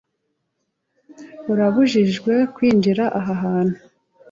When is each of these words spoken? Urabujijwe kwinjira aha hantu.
Urabujijwe 1.51 2.33
kwinjira 2.55 3.05
aha 3.19 3.33
hantu. 3.43 3.77